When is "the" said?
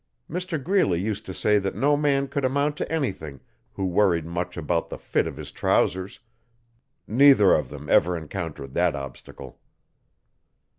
4.89-4.97